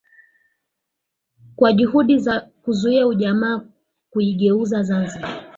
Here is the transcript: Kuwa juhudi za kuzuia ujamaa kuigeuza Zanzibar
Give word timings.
Kuwa 1.55 1.73
juhudi 1.73 2.19
za 2.19 2.39
kuzuia 2.41 3.07
ujamaa 3.07 3.61
kuigeuza 4.09 4.83
Zanzibar 4.83 5.43